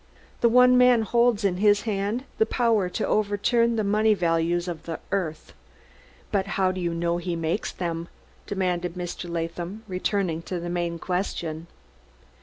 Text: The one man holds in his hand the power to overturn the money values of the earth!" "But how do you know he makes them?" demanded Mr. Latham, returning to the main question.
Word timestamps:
The 0.39 0.49
one 0.49 0.79
man 0.79 1.03
holds 1.03 1.43
in 1.45 1.57
his 1.57 1.81
hand 1.81 2.23
the 2.39 2.45
power 2.47 2.89
to 2.89 3.07
overturn 3.07 3.75
the 3.75 3.83
money 3.83 4.15
values 4.15 4.67
of 4.67 4.87
the 4.87 4.99
earth!" 5.11 5.53
"But 6.31 6.47
how 6.57 6.71
do 6.71 6.81
you 6.81 6.91
know 6.91 7.17
he 7.17 7.35
makes 7.35 7.71
them?" 7.71 8.07
demanded 8.47 8.95
Mr. 8.95 9.29
Latham, 9.29 9.83
returning 9.87 10.41
to 10.41 10.59
the 10.59 10.69
main 10.69 10.97
question. 10.97 11.67